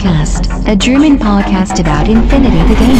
[0.00, 2.96] 12 Podcast, a German podcast about Infinity the game.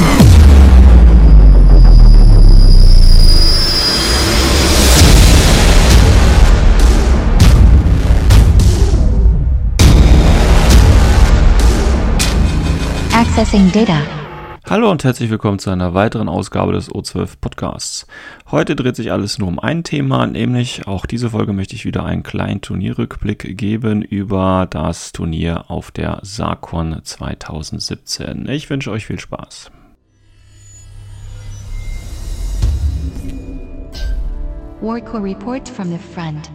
[13.12, 14.19] Accessing data.
[14.70, 18.06] Hallo und herzlich willkommen zu einer weiteren Ausgabe des O12 Podcasts.
[18.52, 22.04] Heute dreht sich alles nur um ein Thema, nämlich auch diese Folge möchte ich wieder
[22.04, 28.48] einen kleinen Turnierrückblick geben über das Turnier auf der Sarkon 2017.
[28.48, 29.72] Ich wünsche euch viel Spaß.
[34.80, 36.48] Warco report from the front.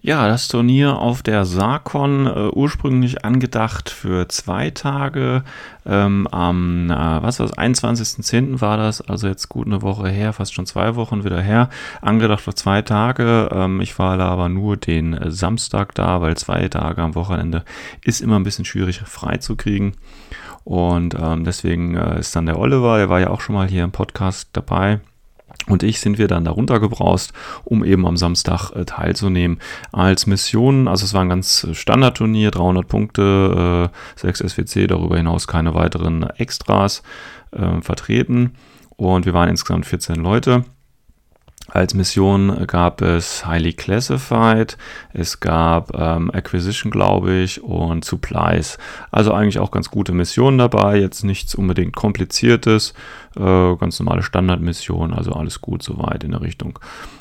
[0.00, 5.42] Ja, das Turnier auf der Sarkon, äh, ursprünglich angedacht für zwei Tage.
[5.84, 8.60] Ähm, am, äh, was war's, 21.10.
[8.60, 11.68] war das, also jetzt gut eine Woche her, fast schon zwei Wochen wieder her.
[12.00, 13.48] Angedacht für zwei Tage.
[13.52, 17.64] Ähm, ich war da aber nur den äh, Samstag da, weil zwei Tage am Wochenende
[18.04, 19.94] ist immer ein bisschen schwierig freizukriegen.
[20.62, 23.82] Und ähm, deswegen äh, ist dann der Oliver, der war ja auch schon mal hier
[23.82, 25.00] im Podcast dabei
[25.66, 27.32] und ich sind wir dann da runtergebraust,
[27.64, 29.58] um eben am Samstag äh, teilzunehmen.
[29.92, 35.16] Als Mission, also es war ein ganz äh, Standardturnier, 300 Punkte, äh, 6 SWC, darüber
[35.16, 37.02] hinaus keine weiteren Extras
[37.52, 38.54] äh, vertreten.
[38.96, 40.64] Und wir waren insgesamt 14 Leute.
[41.70, 44.78] Als Mission gab es Highly Classified,
[45.12, 48.78] es gab ähm, Acquisition, glaube ich, und Supplies.
[49.10, 52.94] Also eigentlich auch ganz gute Missionen dabei, jetzt nichts unbedingt kompliziertes,
[53.36, 56.78] äh, ganz normale Standardmission, also alles gut soweit in der Richtung.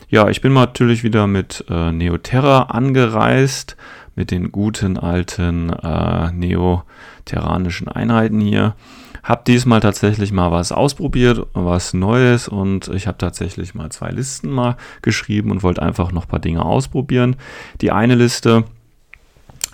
[0.10, 3.76] Ja, ich bin natürlich wieder mit äh, Neoterra angereist,
[4.18, 8.76] mit den guten alten äh, neoterranischen Einheiten hier.
[9.24, 14.50] Hab diesmal tatsächlich mal was ausprobiert, was Neues und ich habe tatsächlich mal zwei Listen
[14.50, 17.36] mal geschrieben und wollte einfach noch ein paar Dinge ausprobieren.
[17.82, 18.64] Die eine Liste,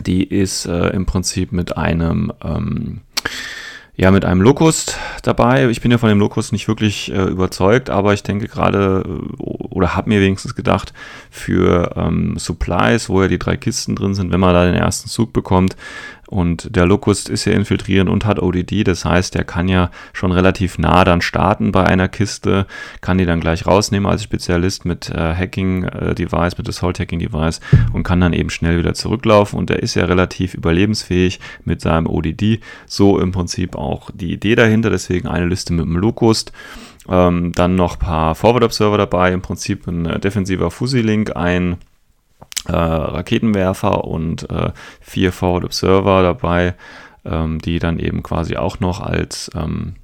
[0.06, 3.02] die ist äh, im Prinzip mit einem ähm,
[3.96, 5.70] ja, mit einem Locust dabei.
[5.70, 9.44] Ich bin ja von dem Locust nicht wirklich äh, überzeugt, aber ich denke gerade, äh,
[9.44, 10.94] oder habe mir wenigstens gedacht,
[11.30, 15.09] für ähm, Supplies, wo ja die drei Kisten drin sind, wenn man da den ersten
[15.09, 15.76] Zug bekommt,
[16.34, 20.32] und der Locust ist ja infiltrieren und hat ODD, das heißt, er kann ja schon
[20.32, 22.66] relativ nah dann starten bei einer Kiste,
[23.02, 27.62] kann die dann gleich rausnehmen als Spezialist mit äh, Hacking-Device, äh, mit Assault-Hacking-Device
[27.94, 29.60] und kann dann eben schnell wieder zurücklaufen.
[29.60, 32.62] Und er ist ja relativ überlebensfähig mit seinem ODD.
[32.88, 36.52] So im Prinzip auch die Idee dahinter, deswegen eine Liste mit dem Locust.
[37.08, 41.78] Ähm, dann noch ein paar Forward-Observer dabei, im Prinzip ein äh, defensiver Fuzzy-Link, ein
[42.68, 46.75] äh, Raketenwerfer und äh, vier Forward Observer dabei,
[47.25, 49.96] ähm, die dann eben quasi auch noch als ähm,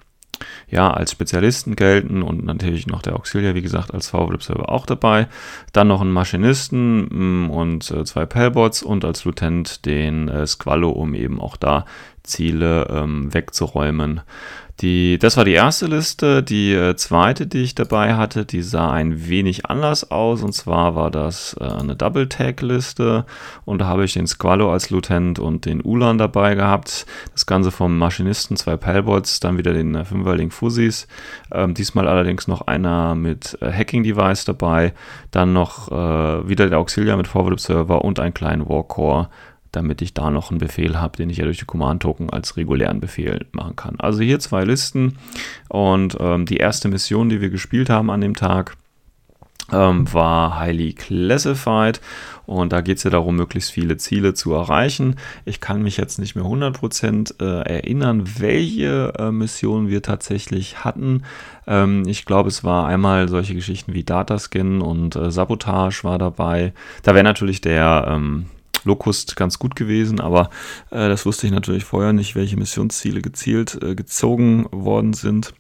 [0.69, 4.85] ja, als Spezialisten gelten und natürlich noch der Auxiliar, wie gesagt, als Forward Observer auch
[4.85, 5.27] dabei.
[5.73, 10.47] Dann noch einen Maschinisten mh, mm, und äh, zwei Pellbots und als Lieutenant den äh,
[10.47, 11.85] Squallo, um eben auch da
[12.23, 14.21] Ziele ähm, wegzuräumen.
[14.81, 16.41] Die, das war die erste Liste.
[16.41, 20.41] Die äh, zweite, die ich dabei hatte, die sah ein wenig anders aus.
[20.41, 23.25] Und zwar war das äh, eine Double-Tag-Liste.
[23.65, 27.05] Und da habe ich den Squallow als Lieutenant und den Ulan dabei gehabt.
[27.33, 31.07] Das Ganze vom Maschinisten, zwei Pellbots, dann wieder den äh, Fünferling Fuzis.
[31.51, 34.93] Ähm, diesmal allerdings noch einer mit äh, Hacking-Device dabei.
[35.31, 39.27] Dann noch äh, wieder der Auxiliar mit Forward Observer und einen kleinen Warcore
[39.71, 42.99] damit ich da noch einen Befehl habe, den ich ja durch die Command-Token als regulären
[42.99, 43.99] Befehl machen kann.
[43.99, 45.17] Also hier zwei Listen
[45.67, 48.75] und ähm, die erste Mission, die wir gespielt haben an dem Tag,
[49.71, 52.01] ähm, war Highly Classified
[52.45, 55.17] und da geht es ja darum, möglichst viele Ziele zu erreichen.
[55.45, 61.23] Ich kann mich jetzt nicht mehr 100% äh, erinnern, welche äh, Missionen wir tatsächlich hatten.
[61.67, 66.73] Ähm, ich glaube, es war einmal solche Geschichten wie Datascan und äh, Sabotage war dabei.
[67.03, 68.47] Da wäre natürlich der, ähm,
[68.85, 70.49] Locust ganz gut gewesen, aber
[70.91, 75.53] äh, das wusste ich natürlich vorher nicht, welche Missionsziele gezielt äh, gezogen worden sind.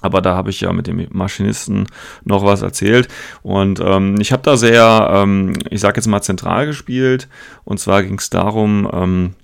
[0.00, 1.86] Aber da habe ich ja mit dem Maschinisten
[2.24, 3.08] noch was erzählt.
[3.42, 7.28] Und ähm, ich habe da sehr, ähm, ich sage jetzt mal, zentral gespielt.
[7.64, 9.43] Und zwar ging es darum, ähm, äh,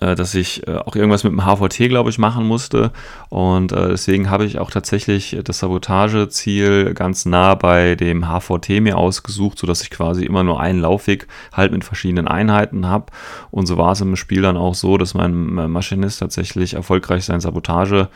[0.00, 2.92] dass ich äh, auch irgendwas mit dem HVT, glaube ich, machen musste.
[3.30, 8.98] Und äh, deswegen habe ich auch tatsächlich das Sabotageziel ganz nah bei dem HVT mir
[8.98, 13.06] ausgesucht, sodass ich quasi immer nur einen Laufweg halt mit verschiedenen Einheiten habe.
[13.50, 17.40] Und so war es im Spiel dann auch so, dass mein Maschinist tatsächlich erfolgreich sein
[17.40, 18.08] Sabotageziel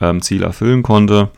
[0.00, 1.30] ähm, erfüllen konnte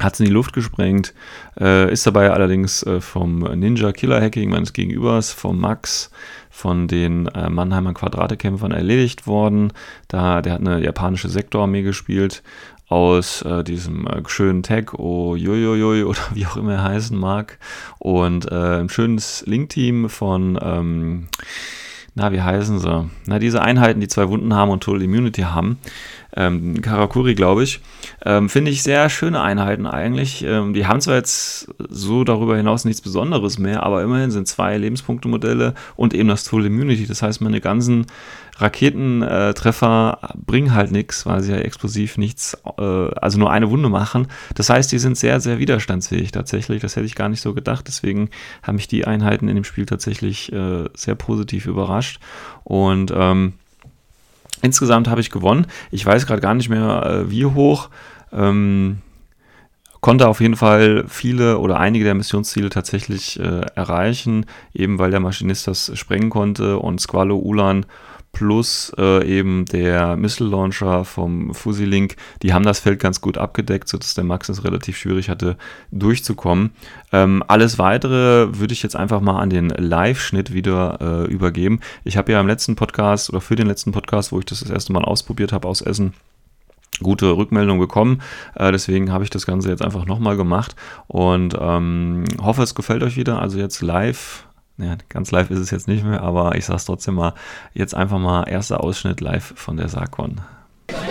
[0.00, 1.14] hat es in die Luft gesprengt,
[1.60, 6.10] äh, ist dabei allerdings äh, vom Ninja Killer Hacking meines Gegenübers, vom Max,
[6.50, 9.72] von den äh, Mannheimer Quadratekämpfern erledigt worden.
[10.08, 12.42] Da, der hat eine japanische Sektorarmee gespielt
[12.88, 17.58] aus äh, diesem äh, schönen Tag, oh oder wie auch immer er heißen mag.
[17.98, 21.28] Und äh, ein schönes Link-Team von ähm,
[22.16, 23.10] na, wie heißen sie?
[23.26, 25.78] Na, diese Einheiten, die zwei Wunden haben und Total Immunity haben.
[26.36, 27.80] Ähm, Karakuri, glaube ich.
[28.24, 30.44] Ähm, Finde ich sehr schöne Einheiten eigentlich.
[30.44, 34.78] Ähm, die haben zwar jetzt so darüber hinaus nichts Besonderes mehr, aber immerhin sind zwei
[34.78, 37.06] Lebenspunkte-Modelle und eben das Total Immunity.
[37.06, 38.06] Das heißt, meine ganzen
[38.56, 44.28] Raketentreffer bringen halt nichts, weil sie ja explosiv nichts, äh, also nur eine Wunde machen.
[44.54, 46.80] Das heißt, die sind sehr, sehr widerstandsfähig tatsächlich.
[46.80, 47.86] Das hätte ich gar nicht so gedacht.
[47.88, 48.30] Deswegen
[48.62, 52.20] haben mich die Einheiten in dem Spiel tatsächlich äh, sehr positiv überrascht.
[52.62, 53.54] Und ähm,
[54.62, 55.66] insgesamt habe ich gewonnen.
[55.90, 57.90] Ich weiß gerade gar nicht mehr, äh, wie hoch.
[58.32, 58.98] Ähm,
[60.00, 65.20] konnte auf jeden Fall viele oder einige der Missionsziele tatsächlich äh, erreichen, eben weil der
[65.20, 67.86] Maschinist das sprengen konnte und Squalo Ulan
[68.34, 73.88] plus äh, eben der Missile Launcher vom Fusilink, die haben das Feld ganz gut abgedeckt,
[73.88, 75.56] sodass der Max es relativ schwierig hatte,
[75.90, 76.72] durchzukommen.
[77.12, 81.80] Ähm, alles weitere würde ich jetzt einfach mal an den Live-Schnitt wieder äh, übergeben.
[82.04, 84.70] Ich habe ja im letzten Podcast oder für den letzten Podcast, wo ich das das
[84.70, 86.12] erste Mal ausprobiert habe aus Essen,
[87.02, 88.20] gute Rückmeldung bekommen.
[88.54, 90.76] Äh, deswegen habe ich das Ganze jetzt einfach nochmal gemacht
[91.06, 93.40] und ähm, hoffe, es gefällt euch wieder.
[93.40, 94.44] Also jetzt live
[94.78, 97.34] ja, ganz live ist es jetzt nicht mehr, aber ich sage es trotzdem mal,
[97.74, 100.40] jetzt einfach mal erster Ausschnitt live von der Sarkon.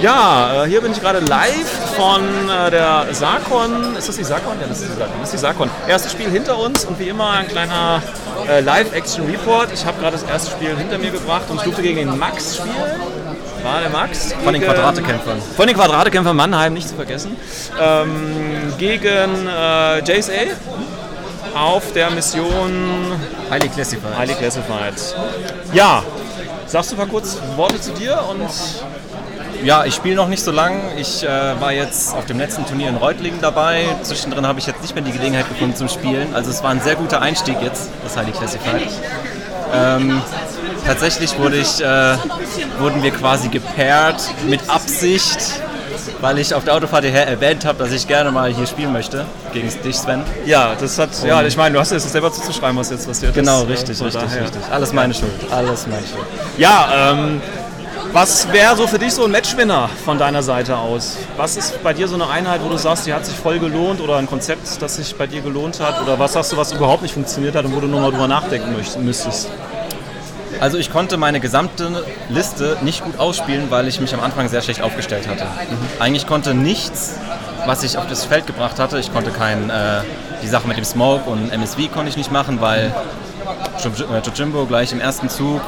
[0.01, 3.95] Ja, äh, hier bin ich gerade live von äh, der Sarkon.
[3.95, 4.59] Ist das die Sarkon?
[4.61, 5.19] Ja, das ist die Sarkon.
[5.19, 5.69] Das ist die Sarkon.
[5.87, 8.01] Erstes Spiel hinter uns und wie immer ein kleiner
[8.47, 9.69] äh, Live-Action-Report.
[9.73, 12.57] Ich habe gerade das erste Spiel hinter mir gebracht und ich durfte gegen den Max
[12.57, 12.75] spielen.
[13.63, 14.33] War der Max?
[14.43, 15.41] Von den Quadratekämpfern.
[15.55, 17.35] Von den Quadratekämpfern Mannheim, nicht zu vergessen.
[17.81, 21.02] Ähm, gegen äh, Jace A
[21.55, 23.13] auf der Mission
[23.49, 24.17] Highly Classified.
[24.17, 24.93] Highly Classified.
[25.73, 26.03] Ja,
[26.67, 28.49] sagst du mal kurz Worte zu dir und
[29.63, 30.81] Ja, ich spiele noch nicht so lang.
[30.97, 31.27] Ich äh,
[31.61, 33.85] war jetzt auf dem letzten Turnier in Reutlingen dabei.
[34.01, 36.35] Zwischendrin habe ich jetzt nicht mehr die Gelegenheit gefunden zum Spielen.
[36.35, 38.89] Also es war ein sehr guter Einstieg jetzt, das Highly Classified.
[39.73, 40.21] Ähm,
[40.85, 42.17] tatsächlich wurde ich, äh,
[42.79, 45.61] wurden wir quasi gepaart mit Absicht,
[46.21, 49.25] weil ich auf der Autofahrt hierher erwähnt habe, dass ich gerne mal hier spielen möchte
[49.53, 50.23] gegen dich, Sven.
[50.45, 53.63] ja, das hat, ja, ich meine, du hast es selber zuzuschreiben, was jetzt passiert Genau,
[53.63, 53.69] ist.
[53.69, 54.43] richtig, Von richtig, daher.
[54.43, 54.61] richtig.
[54.71, 55.31] Alles meine Schuld.
[55.51, 56.25] Alles meine Schuld.
[56.57, 57.41] Ja, ähm,
[58.11, 61.17] was wäre so für dich so ein Matchwinner von deiner Seite aus?
[61.35, 64.01] Was ist bei dir so eine Einheit, wo du sagst, die hat sich voll gelohnt
[64.01, 65.99] oder ein Konzept, das sich bei dir gelohnt hat?
[66.03, 68.75] Oder was sagst du, was überhaupt nicht funktioniert hat und wo du nochmal drüber nachdenken
[69.03, 69.49] müsstest?
[70.59, 74.61] Also ich konnte meine gesamte Liste nicht gut ausspielen, weil ich mich am Anfang sehr
[74.61, 75.45] schlecht aufgestellt hatte.
[75.99, 77.15] Eigentlich konnte nichts,
[77.65, 80.01] was ich auf das Feld gebracht hatte, ich konnte kein, äh,
[80.41, 82.93] die Sache mit dem Smoke und MSV konnte ich nicht machen, weil
[83.83, 85.61] Jo- äh, Jojimbo gleich im ersten Zug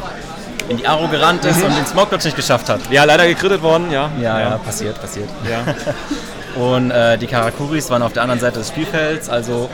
[0.70, 2.80] in die Aro gerannt ist und den Smoke dort nicht geschafft hat.
[2.90, 4.10] Ja, leider gekrittet worden, ja.
[4.20, 4.58] Ja, ja, ja.
[4.58, 5.30] passiert, passiert.
[5.50, 5.74] ja.
[6.62, 9.70] Und äh, die Karakuris waren auf der anderen Seite des Spielfelds, also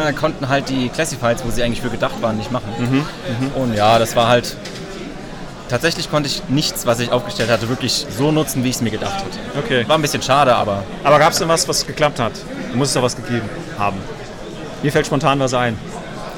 [0.00, 3.04] äh, konnten halt die Classifieds, wo sie eigentlich für gedacht waren, nicht machen.
[3.54, 4.56] Und ja, das war halt.
[5.68, 8.90] Tatsächlich konnte ich nichts, was ich aufgestellt hatte, wirklich so nutzen, wie ich es mir
[8.90, 9.38] gedacht hatte.
[9.56, 9.84] Okay.
[9.86, 12.32] War ein bisschen schade, aber Aber gab es denn was, was geklappt hat?
[12.72, 13.48] Du musst doch was gegeben
[13.78, 13.96] haben.
[14.82, 15.78] Mir fällt spontan was ein.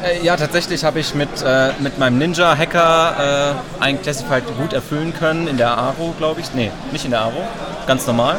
[0.05, 5.15] äh, ja, tatsächlich habe ich mit, äh, mit meinem Ninja-Hacker äh, ein Classified gut erfüllen
[5.19, 6.53] können in der Aro, glaube ich.
[6.53, 7.43] Nee, nicht in der Aro,
[7.87, 8.37] ganz normal.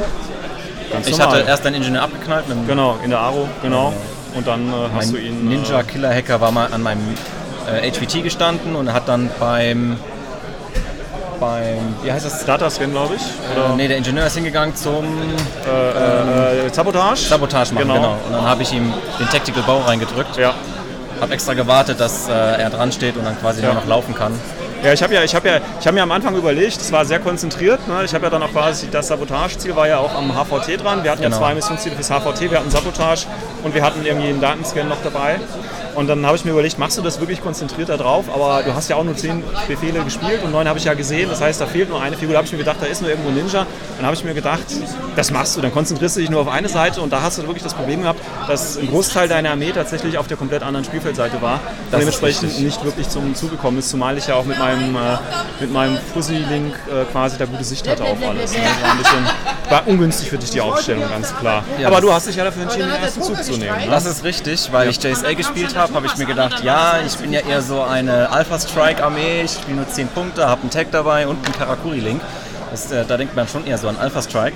[0.92, 1.40] Ganz Ich normal.
[1.40, 3.94] hatte erst einen Ingenieur abgeknallt mit dem Genau, in der Aro, genau.
[4.36, 5.48] Und dann äh, hast du ihn.
[5.48, 7.02] Ninja Killer Hacker war mal an meinem
[7.72, 9.98] äh, HVT gestanden und hat dann beim
[11.40, 12.46] beim wie heißt Äh, das?
[12.46, 13.22] Datascan, glaube ich.
[13.56, 15.06] Oder Äh, nee, der Ingenieur ist hingegangen zum
[15.68, 17.22] äh, äh, Sabotage?
[17.22, 17.96] Sabotage machen, Genau.
[17.96, 18.18] genau.
[18.28, 20.38] Und dann habe ich ihm den Tactical Bau reingedrückt.
[20.38, 20.54] Ja.
[21.22, 23.68] Habe extra gewartet, dass äh, er dran steht und dann quasi Ja.
[23.74, 24.34] nur noch laufen kann.
[24.84, 27.06] Ja, ich habe ja, ich habe ja, ich habe mir am Anfang überlegt, es war
[27.06, 27.88] sehr konzentriert.
[27.88, 28.02] Ne?
[28.04, 31.04] Ich habe ja dann auch quasi das Sabotageziel war ja auch am HVT dran.
[31.04, 31.36] Wir hatten Genau.
[31.38, 33.26] ja zwei Missionsziele fürs HVT, wir hatten Sabotage
[33.64, 35.40] und wir hatten irgendwie einen Datenscan noch dabei.
[35.96, 38.26] Und dann habe ich mir überlegt, machst du das wirklich konzentriert da drauf?
[38.34, 41.30] Aber du hast ja auch nur zehn Befehle gespielt und neun habe ich ja gesehen.
[41.30, 42.34] Das heißt, da fehlt nur eine Figur.
[42.34, 43.66] Da habe ich mir gedacht, da ist nur irgendwo ein Ninja.
[43.98, 44.66] Dann habe ich mir gedacht,
[45.16, 45.62] das machst du.
[45.62, 48.02] Dann konzentrierst du dich nur auf eine Seite und da hast du wirklich das Problem
[48.02, 51.60] gehabt, dass ein Großteil deiner Armee tatsächlich auf der komplett anderen Spielfeldseite war.
[51.92, 55.18] Das dementsprechend nicht wirklich zum Zuge gekommen ist, zumal ich ja auch mit meinem, äh,
[55.60, 58.54] mit meinem Fuzzy-Link äh, quasi da gute Sicht hatte auf alles.
[58.54, 58.60] Ne?
[58.84, 59.26] War, ein bisschen,
[59.70, 61.64] war ungünstig für dich die Aufstellung, ganz klar.
[61.80, 63.78] Ja, Aber du hast dich ja dafür entschieden, den ersten Zug zu nehmen.
[63.78, 63.88] Ne?
[63.90, 67.34] Das ist richtig, weil ich JSA gespielt habe, habe ich mir gedacht, ja, ich bin
[67.34, 71.44] ja eher so eine Alpha-Strike-Armee, ich spiele nur 10 Punkte, habe einen Tag dabei und
[71.46, 72.22] einen Karakuri-Link.
[72.92, 74.56] Äh, Da denkt man schon eher so an Alpha-Strike.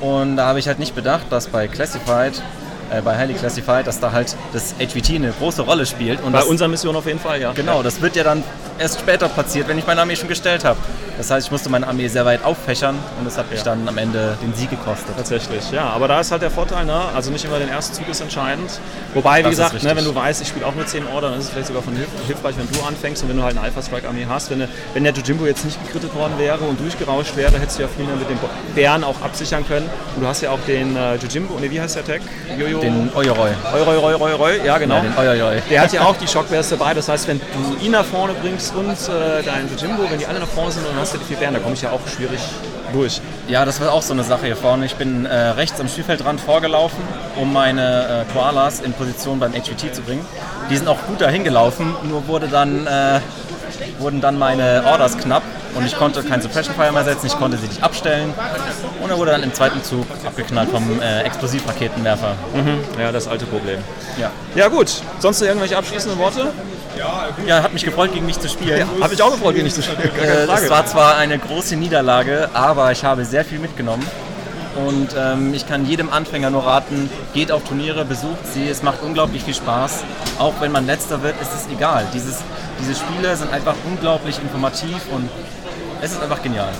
[0.00, 2.42] Und da habe ich halt nicht bedacht, dass bei Classified,
[2.92, 6.22] äh, bei Highly Classified, dass da halt das HVT eine große Rolle spielt.
[6.22, 7.52] Und Bei das, unserer Mission auf jeden Fall, ja.
[7.52, 8.42] Genau, das wird ja dann
[8.78, 10.78] erst später passiert, wenn ich meine Armee schon gestellt habe.
[11.18, 13.64] Das heißt, ich musste meine Armee sehr weit auffächern und das hat mich Ja.
[13.66, 15.14] dann am Ende den Sieg gekostet.
[15.16, 15.84] Tatsächlich, ja.
[15.90, 17.00] Aber da ist halt der Vorteil, ne?
[17.14, 18.70] also nicht immer den ersten Zug ist entscheidend.
[19.14, 21.38] Wobei, wie Das gesagt, ne, wenn du weißt, ich spiele auch nur 10 Order, dann
[21.38, 23.64] ist es vielleicht sogar von hilf hilfreich, wenn du anfängst und wenn du halt eine
[23.66, 24.50] Alpha-Strike-Armee hast.
[24.50, 27.88] Wenn, wenn der Jojimbo jetzt nicht gekrittet worden wäre und durchgerauscht wäre, hättest du ja
[27.88, 28.38] viel mehr mit dem
[28.74, 29.88] Bären auch absichern können.
[30.16, 32.20] Und du hast ja auch den äh, Jojimbo, ne, wie heißt der Tag?
[32.58, 32.80] Jojo.
[32.82, 33.50] Den Oyeroi.
[33.74, 34.96] Oi, Roi, Roi, Roi, ja genau.
[34.96, 35.62] Ja, den Oyeroi.
[35.70, 36.94] Der hat ja auch die Schockwärts dabei.
[36.94, 40.40] Das heißt, wenn du ihn nach vorne bringst und äh, deinen Jojimbo, wenn die alle
[40.40, 41.54] nach vorne sind, dann hast du die vier Bären.
[41.54, 42.40] Da komme ich ja auch schwierig
[42.92, 43.20] durch.
[43.48, 44.84] Ja, das war auch so eine Sache hier vorne.
[44.86, 46.98] Ich bin äh, rechts am Spielfeldrand vorgelaufen,
[47.36, 50.24] um meine äh, Koalas in Position beim HVT zu bringen.
[50.70, 53.20] Die sind auch gut dahin gelaufen, nur wurde dann, äh,
[53.98, 55.42] wurden dann meine Orders knapp
[55.74, 58.32] und ich konnte kein Suppression Fire mehr setzen, ich konnte sie nicht abstellen
[59.02, 62.34] und er wurde dann im zweiten Zug abgeknallt vom äh, Explosivraketenwerfer.
[62.98, 63.78] Ja, das alte Problem.
[64.18, 64.30] Ja.
[64.54, 66.52] Ja gut, sonst noch irgendwelche abschließenden Worte?
[67.46, 68.86] ja, hat mich gefreut, gegen mich zu spielen.
[69.00, 70.10] Habe ich auch gefreut, gegen dich zu spielen.
[70.20, 74.04] Äh, es war zwar eine große Niederlage, aber ich habe sehr viel mitgenommen.
[74.74, 79.02] Und ähm, ich kann jedem Anfänger nur raten, geht auf Turniere, besucht sie, es macht
[79.02, 80.04] unglaublich viel Spaß.
[80.38, 82.06] Auch wenn man letzter wird, ist es egal.
[82.14, 82.38] Dieses,
[82.80, 85.28] diese Spiele sind einfach unglaublich informativ und
[86.00, 86.72] es ist einfach genial.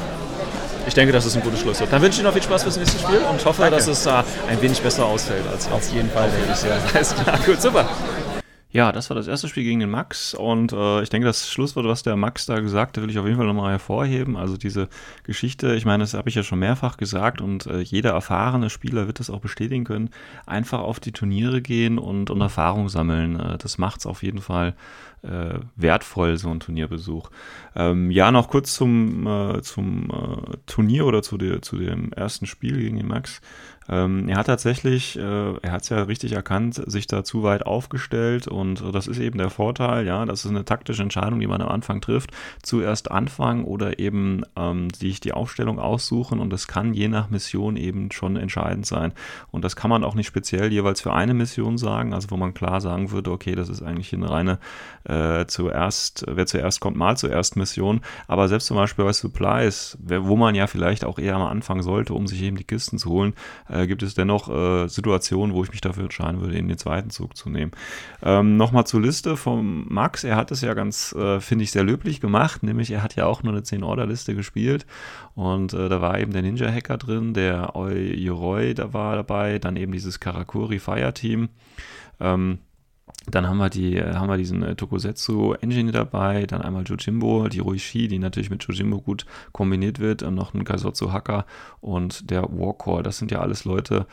[0.86, 1.92] ich denke, das ist ein gutes Schlusswort.
[1.92, 3.76] Dann wünsche ich dir noch viel Spaß fürs nächste Spiel und hoffe, Danke.
[3.76, 4.10] dass es äh,
[4.48, 5.72] ein wenig besser ausfällt als jetzt.
[5.72, 6.62] Auf jeden Fall, denke ich.
[6.68, 6.76] Ja.
[6.94, 7.84] Alles klar, gut, super.
[8.74, 11.84] Ja, das war das erste Spiel gegen den Max und äh, ich denke, das Schlusswort,
[11.84, 14.34] was der Max da gesagt hat, will ich auf jeden Fall nochmal hervorheben.
[14.34, 14.88] Also diese
[15.24, 19.06] Geschichte, ich meine, das habe ich ja schon mehrfach gesagt und äh, jeder erfahrene Spieler
[19.06, 20.08] wird das auch bestätigen können.
[20.46, 23.38] Einfach auf die Turniere gehen und, und Erfahrung sammeln.
[23.38, 24.74] Äh, das macht es auf jeden Fall
[25.22, 27.30] äh, wertvoll, so ein Turnierbesuch.
[27.76, 32.46] Ähm, ja, noch kurz zum, äh, zum äh, Turnier oder zu, der, zu dem ersten
[32.46, 33.40] Spiel gegen den Max.
[33.88, 37.66] Ähm, er hat tatsächlich, äh, er hat es ja richtig erkannt, sich da zu weit
[37.66, 41.46] aufgestellt und äh, das ist eben der Vorteil, ja, das ist eine taktische Entscheidung, die
[41.46, 42.30] man am Anfang trifft.
[42.62, 47.76] Zuerst anfangen oder eben ähm, sich die Aufstellung aussuchen und das kann je nach Mission
[47.76, 49.12] eben schon entscheidend sein.
[49.50, 52.54] Und das kann man auch nicht speziell jeweils für eine Mission sagen, also wo man
[52.54, 54.58] klar sagen würde, okay, das ist eigentlich eine reine
[55.04, 58.00] äh, zuerst, wer zuerst kommt, mal zuerst Mission.
[58.28, 62.14] Aber selbst zum Beispiel bei Supplies, wo man ja vielleicht auch eher am Anfang sollte,
[62.14, 63.34] um sich eben die Kisten zu holen,
[63.72, 67.10] äh, gibt es dennoch äh, Situationen, wo ich mich dafür entscheiden würde, eben den zweiten
[67.10, 67.72] Zug zu nehmen.
[68.22, 70.24] Ähm, Nochmal zur Liste vom Max.
[70.24, 73.26] Er hat es ja ganz, äh, finde ich, sehr löblich gemacht, nämlich er hat ja
[73.26, 74.86] auch nur eine 10-Order-Liste gespielt
[75.34, 79.92] und äh, da war eben der Ninja-Hacker drin, der Oi da war dabei, dann eben
[79.92, 81.48] dieses Karakuri Fire-Team.
[82.20, 82.58] Ähm,
[83.30, 87.60] dann haben wir, die, haben wir diesen äh, Tokusetsu Engine dabei, dann einmal Jojimbo, die
[87.60, 91.46] Roishi, die natürlich mit Jojimbo gut kombiniert wird, und noch ein Kaisotsu Hacker
[91.80, 93.02] und der Warcore.
[93.02, 94.06] Das sind ja alles Leute,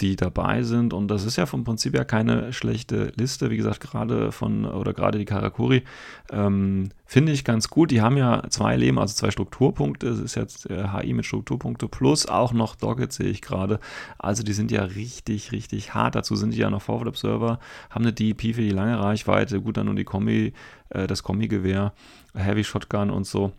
[0.00, 3.50] die dabei sind und das ist ja vom Prinzip her keine schlechte Liste.
[3.50, 5.84] Wie gesagt, gerade von, oder gerade die Karakuri
[6.30, 7.90] ähm, finde ich ganz gut.
[7.90, 10.08] Die haben ja zwei Leben, also zwei Strukturpunkte.
[10.08, 13.78] Es ist jetzt äh, HI mit Strukturpunkte plus auch noch Doggett sehe ich gerade.
[14.18, 16.16] Also die sind ja richtig, richtig hart.
[16.16, 19.76] Dazu sind die ja noch Forward Observer, haben eine DEP für die lange Reichweite, gut
[19.76, 20.52] dann nur die Kombi,
[20.88, 21.92] äh, das Kombi-Gewehr,
[22.34, 23.52] Heavy Shotgun und so.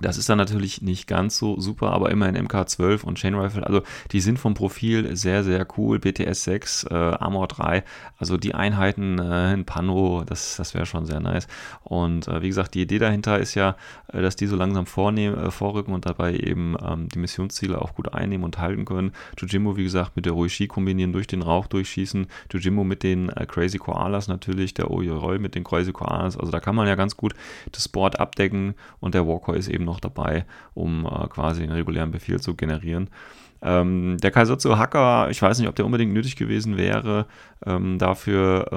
[0.00, 3.82] Das ist dann natürlich nicht ganz so super, aber immerhin MK12 und Chain Rifle, also
[4.12, 5.98] die sind vom Profil sehr, sehr cool.
[5.98, 7.84] BTS 6, äh, Armor 3,
[8.18, 11.46] also die Einheiten äh, in Pano, das, das wäre schon sehr nice.
[11.82, 13.76] Und äh, wie gesagt, die Idee dahinter ist ja,
[14.08, 17.94] äh, dass die so langsam vornehmen, äh, vorrücken und dabei eben ähm, die Missionsziele auch
[17.94, 19.12] gut einnehmen und halten können.
[19.38, 22.26] Jujimbo, wie gesagt, mit der Roishi kombinieren, durch den Rauch durchschießen.
[22.50, 26.36] Jujimbo mit den äh, Crazy Koalas natürlich, der Oyeroi mit den Crazy Koalas.
[26.36, 27.34] Also da kann man ja ganz gut
[27.72, 32.10] das Board abdecken und der Walker ist eben noch dabei, um äh, quasi einen regulären
[32.10, 33.10] Befehl zu generieren.
[33.62, 37.26] Ähm, der Kaisotsu Hacker, ich weiß nicht, ob der unbedingt nötig gewesen wäre,
[37.64, 38.68] ähm, dafür.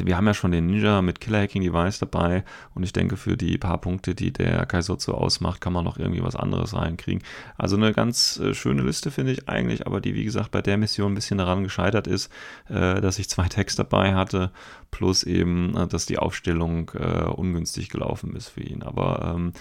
[0.00, 2.44] Ähm, wir haben ja schon den Ninja mit Killer Hacking Device dabei
[2.74, 6.22] und ich denke, für die paar Punkte, die der Kaisotsu ausmacht, kann man noch irgendwie
[6.22, 7.22] was anderes reinkriegen.
[7.58, 10.76] Also eine ganz äh, schöne Liste finde ich eigentlich, aber die, wie gesagt, bei der
[10.76, 12.30] Mission ein bisschen daran gescheitert ist,
[12.68, 14.50] äh, dass ich zwei Tags dabei hatte,
[14.90, 18.82] plus eben, äh, dass die Aufstellung ungünstig gelaufen ist für ihn.
[18.82, 19.52] Aber ähm,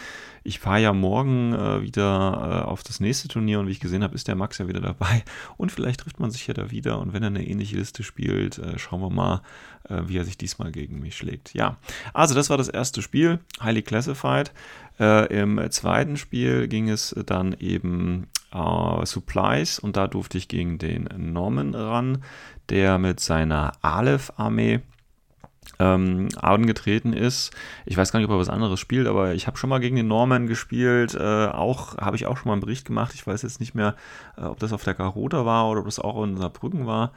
[0.43, 4.27] ich fahre ja morgen wieder auf das nächste Turnier und wie ich gesehen habe, ist
[4.27, 5.23] der Max ja wieder dabei
[5.57, 8.59] und vielleicht trifft man sich ja da wieder und wenn er eine ähnliche Liste spielt,
[8.77, 9.41] schauen wir mal,
[9.91, 11.53] äh, wie er sich diesmal gegen mich schlägt.
[11.53, 11.77] Ja,
[12.13, 14.51] also das war das erste Spiel, Highly Classified.
[14.99, 20.77] Äh, Im zweiten Spiel ging es dann eben äh, Supplies und da durfte ich gegen
[20.77, 22.23] den Norman ran,
[22.69, 24.81] der mit seiner Aleph-Armee
[25.79, 27.51] ähm, angetreten ist.
[27.85, 29.95] Ich weiß gar nicht, ob er was anderes spielt, aber ich habe schon mal gegen
[29.95, 31.15] den Norman gespielt.
[31.15, 33.13] Äh, auch habe ich auch schon mal einen Bericht gemacht.
[33.15, 33.95] Ich weiß jetzt nicht mehr,
[34.37, 37.11] äh, ob das auf der Garota war oder ob das auch in Saarbrücken war.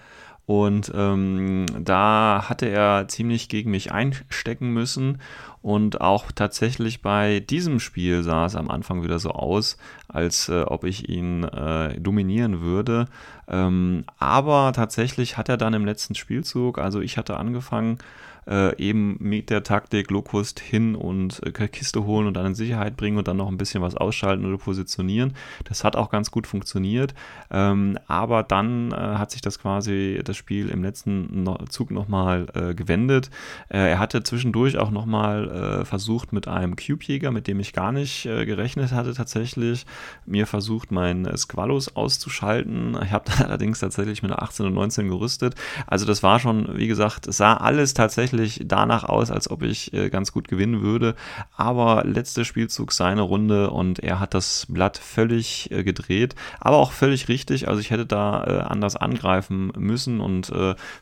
[0.46, 5.18] Und ähm, da hatte er ziemlich gegen mich einstecken müssen.
[5.62, 10.62] Und auch tatsächlich bei diesem Spiel sah es am Anfang wieder so aus, als äh,
[10.62, 13.06] ob ich ihn äh, dominieren würde.
[13.48, 17.98] Ähm, aber tatsächlich hat er dann im letzten Spielzug, also ich hatte angefangen,
[18.46, 22.96] äh, eben mit der Taktik Locust hin und äh, Kiste holen und dann in Sicherheit
[22.96, 25.34] bringen und dann noch ein bisschen was ausschalten oder positionieren.
[25.64, 27.14] Das hat auch ganz gut funktioniert.
[27.50, 32.46] Ähm, aber dann äh, hat sich das quasi das Spiel im letzten no Zug nochmal
[32.54, 33.30] äh, gewendet.
[33.68, 37.92] Äh, er hatte zwischendurch auch nochmal äh, versucht mit einem Cube-Jäger, mit dem ich gar
[37.92, 39.86] nicht äh, gerechnet hatte tatsächlich,
[40.26, 42.98] mir versucht, meinen Squalus auszuschalten.
[43.04, 45.54] Ich habe allerdings tatsächlich mit einer 18 und 19 gerüstet.
[45.86, 49.62] Also das war schon, wie gesagt, es sah alles tatsächlich tatsächlich danach aus, als ob
[49.62, 51.14] ich äh, ganz gut gewinnen würde.
[51.56, 56.92] Aber letzter Spielzug seine Runde und er hat das Blatt völlig äh, gedreht, aber auch
[56.92, 57.68] völlig richtig.
[57.68, 60.52] Also ich hätte da äh, anders angreifen müssen und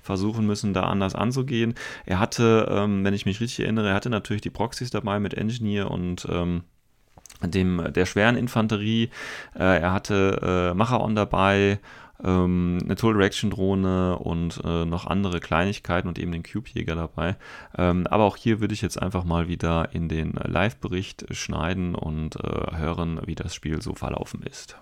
[0.02, 1.74] versuchen müssen, da anders anzugehen.
[2.06, 5.34] Er hatte, ähm, wenn ich mich richtig erinnere, er hatte natürlich die Proxys dabei mit
[5.34, 6.62] Engineer und ähm,
[7.42, 9.10] dem, der schweren Infanterie.
[9.54, 11.80] Er hatte Machaon dabei
[12.25, 17.37] ähm, eine Tool Reaction Drohne und äh, noch andere Kleinigkeiten und eben den Cube-Jäger dabei.
[17.76, 22.37] Ähm, aber auch hier würde ich jetzt einfach mal wieder in den Live-Bericht schneiden und
[22.37, 24.76] äh, hören, wie das Spiel so verlaufen ist.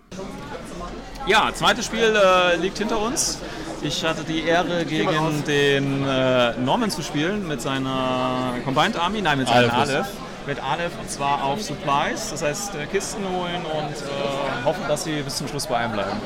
[1.26, 3.40] Ja, zweites Spiel äh, liegt hinter uns.
[3.82, 9.38] Ich hatte die Ehre, gegen den äh, Norman zu spielen mit seiner Combined Army, nein,
[9.38, 10.08] mit seinem Aleph
[10.50, 15.04] mit Aleph und zwar auf Supplies, das heißt äh, Kisten holen und äh, hoffen, dass
[15.04, 16.20] sie bis zum Schluss bei einem bleiben.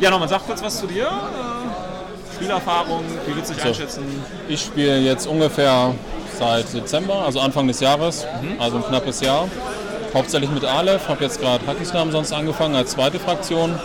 [0.00, 1.06] Ja, nochmal, sag kurz was zu dir.
[1.06, 4.04] Äh, Spielerfahrung, wie willst du dich so, einschätzen?
[4.48, 5.94] Ich spiele jetzt ungefähr
[6.38, 8.60] seit Dezember, also Anfang des Jahres, mhm.
[8.60, 9.48] also ein knappes Jahr.
[10.12, 13.78] Hauptsächlich mit Aleph, habe jetzt gerade Hackislam sonst angefangen als zweite Fraktion.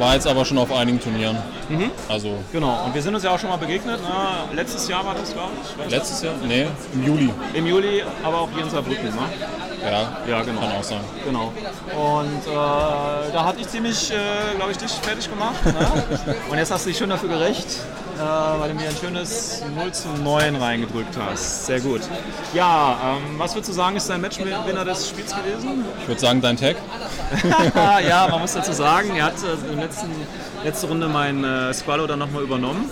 [0.00, 1.36] War jetzt aber schon auf einigen Turnieren.
[1.68, 1.90] Mhm.
[2.08, 4.00] Also genau, und wir sind uns ja auch schon mal begegnet.
[4.00, 4.56] Ne?
[4.56, 5.90] Letztes Jahr war das, glaube ich.
[5.90, 6.32] Letztes Jahr?
[6.42, 7.30] Nee, im Juli.
[7.52, 9.12] Im Juli, aber auch hier in Saarbrücken, ne?
[9.84, 10.60] Ja, ja genau.
[10.60, 11.00] kann auch sein.
[11.26, 11.52] Genau.
[11.94, 15.66] Und äh, da hatte ich ziemlich, äh, glaube ich, dich fertig gemacht.
[15.66, 16.34] Ne?
[16.50, 17.68] und jetzt hast du dich schon dafür gerecht,
[18.20, 21.66] äh, weil du mir ein schönes 0 zu 9 reingedrückt hast.
[21.66, 22.02] Sehr gut.
[22.52, 25.84] Ja, ähm, was würdest du sagen, ist dein Matchwinner des Spiels gewesen?
[26.02, 26.76] Ich würde sagen, dein Tag.
[28.06, 30.10] ja, man muss dazu sagen, er hat äh, in der letzten,
[30.64, 32.90] letzte Runde mein äh, Squallow dann nochmal übernommen.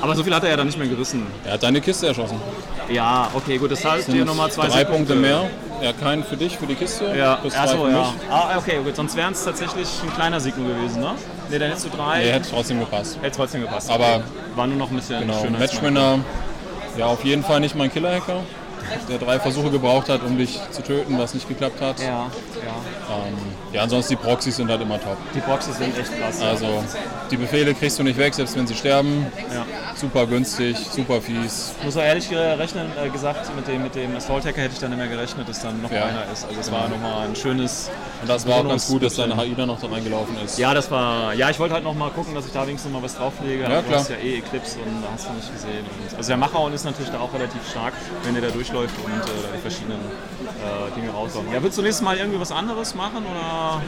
[0.00, 1.26] Aber so viel hat er ja dann nicht mehr gerissen.
[1.44, 2.40] Er hat deine Kiste erschossen.
[2.88, 5.48] Ja, okay, gut, das heißt dir nochmal zwei Drei Punkte mehr.
[5.80, 7.14] Ja, keinen für dich, für die Kiste.
[7.16, 8.12] Ja, Achso, ja.
[8.30, 11.14] Ah, okay, gut, sonst wären es tatsächlich ein kleiner Sieg nur gewesen, ne?
[11.52, 12.18] Ne, dann hättest du drei.
[12.18, 13.18] Nee, hätte trotzdem gepasst.
[13.20, 13.90] Hätte trotzdem gepasst.
[13.90, 14.22] Aber
[14.56, 15.58] war nur noch ein bisschen genau, schöner.
[15.58, 16.18] Matchwinner,
[16.96, 18.40] ja, auf jeden Fall nicht mein Killer-Hacker
[19.08, 22.00] der drei Versuche gebraucht hat, um dich zu töten, was nicht geklappt hat.
[22.00, 22.26] Ja, ja.
[23.10, 23.34] Ähm,
[23.72, 25.16] ja, ansonsten die Proxys sind halt immer top.
[25.34, 26.44] Die Proxys sind echt klasse.
[26.44, 26.84] Also
[27.30, 29.26] die Befehle kriegst du nicht weg, selbst wenn sie sterben.
[29.52, 29.64] Ja.
[30.02, 31.74] Super günstig, super fies.
[31.84, 34.90] Muss auch ehrlich rechnen, äh, gesagt, mit dem, mit dem Assault Hacker hätte ich dann
[34.90, 36.06] nicht mehr gerechnet, dass dann noch ja.
[36.06, 36.44] einer ist.
[36.44, 37.88] Also es war nochmal ein schönes.
[38.20, 40.58] Und das war auch ganz gut, dass deine HI da noch da reingelaufen ist.
[40.58, 41.34] Ja, das war.
[41.34, 43.62] Ja, ich wollte halt noch mal gucken, dass ich da wenigstens noch mal was drauflege.
[43.62, 43.82] Ja, klar.
[43.82, 45.84] Du hast ja eh Eclipse und hast du nicht gesehen.
[45.84, 47.92] Und also der Machaon ist natürlich da auch relativ stark,
[48.24, 51.52] wenn der da durchläuft und äh, die verschiedenen äh, Dinge rauskommen.
[51.52, 53.80] Ja, willst du nächstes Mal irgendwie was anderes machen oder?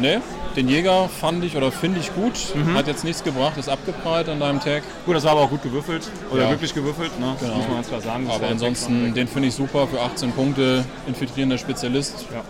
[0.00, 0.20] Nee,
[0.56, 2.54] den Jäger fand ich oder finde ich gut.
[2.54, 2.74] Mhm.
[2.74, 4.82] Hat jetzt nichts gebracht, ist abgeprallt an deinem Tag.
[5.04, 6.10] Gut, das war aber auch gut gewürfelt.
[6.32, 6.50] Oder ja.
[6.50, 7.36] wirklich gewürfelt, ne?
[7.38, 7.56] genau.
[7.56, 8.28] muss man ganz klar sagen.
[8.30, 10.84] Aber ansonsten, den finde ich super für 18 Punkte.
[11.06, 12.26] Infiltrierender Spezialist.
[12.32, 12.42] Ja.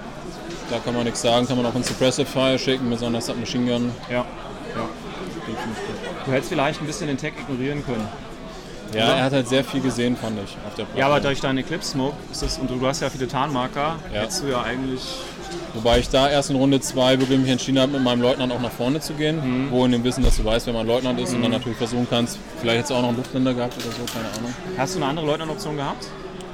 [0.71, 3.21] Da kann man nichts sagen, kann man auch einen Suppressive Fire schicken mit so einer
[3.21, 3.93] Submachine Gun.
[4.09, 4.17] Ja.
[4.17, 4.25] ja.
[6.25, 8.07] Du hättest vielleicht ein bisschen den Tag ignorieren können.
[8.95, 10.99] Ja, er hat halt sehr viel gesehen, fand ich, auf der Plattform.
[10.99, 14.21] Ja, aber durch deinen Eclipse Smoke ist das, und du hast ja viele Tarnmarker, ja.
[14.21, 15.03] hättest du ja eigentlich.
[15.77, 18.61] Wobei ich da erst in Runde 2 wirklich mich entschieden habe, mit meinem Leutnant auch
[18.61, 19.67] nach vorne zu gehen.
[19.67, 19.71] Mhm.
[19.71, 21.37] Wo in dem Wissen, dass du weißt, wer mein Leutnant ist mhm.
[21.37, 21.59] und dann mhm.
[21.59, 24.55] natürlich versuchen kannst, vielleicht hättest du auch noch einen Luftländer gehabt oder so, keine Ahnung.
[24.79, 26.07] Hast du eine andere Leutnant-Option gehabt?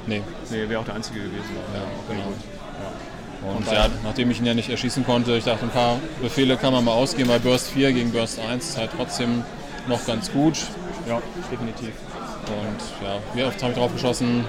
[0.07, 0.21] Nee.
[0.51, 1.55] Nee, wäre auch der einzige gewesen.
[1.73, 2.27] Ja, genau.
[2.27, 3.49] Ja.
[3.49, 6.73] Und ja, nachdem ich ihn ja nicht erschießen konnte, ich dachte, ein paar Befehle kann
[6.73, 9.43] man mal ausgehen, weil Burst 4 gegen Burst 1 ist halt trotzdem
[9.87, 10.57] noch ganz gut.
[11.07, 11.91] Ja, definitiv.
[12.49, 14.45] Und ja, wie oft habe ich drauf geschossen?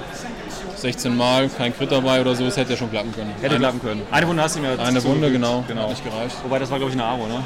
[0.77, 3.31] 16 Mal, kein Crit dabei oder so, es hätte ja schon klappen können.
[3.41, 4.03] Hätte eine, klappen können.
[4.11, 5.83] Eine Wunde hast du mir Eine Wunde, genau, genau.
[5.83, 6.37] Hat nicht gereicht.
[6.43, 7.43] Wobei das war, glaube ich, eine Aro, ne?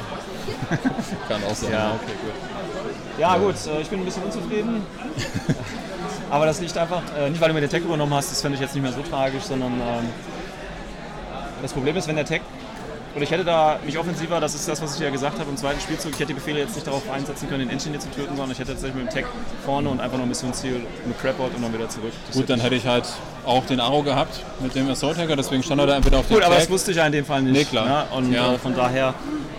[1.27, 1.71] Kann auch sein.
[1.71, 3.19] Ja, okay, gut.
[3.19, 4.81] Ja, gut, äh, ich bin ein bisschen unzufrieden.
[6.29, 8.55] Aber das liegt einfach, äh, nicht weil du mir den Tag übernommen hast, das fände
[8.55, 10.09] ich jetzt nicht mehr so tragisch, sondern ähm,
[11.61, 12.41] das Problem ist, wenn der Tag
[13.15, 15.57] und ich hätte da mich offensiver, das ist das, was ich ja gesagt habe im
[15.57, 18.35] zweiten Spielzug, ich hätte die Befehle jetzt nicht darauf einsetzen können, den Engineer zu töten,
[18.35, 19.25] sondern ich hätte tatsächlich mit dem Tech
[19.65, 22.13] vorne und einfach nur Missionsziel mit Crapboard und dann wieder zurück.
[22.27, 23.05] Das Gut, dann hätte ich halt
[23.45, 26.35] auch den Arrow gehabt mit dem Assault Hacker, deswegen stand er da entweder auf dem
[26.35, 27.53] Gut, aber das wusste ich ja in dem Fall nicht.
[27.53, 27.85] Nee, klar.
[27.85, 28.17] Ne?
[28.17, 28.53] Und ja.
[28.53, 29.13] äh, von daher...